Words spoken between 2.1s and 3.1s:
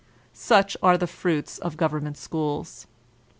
schools.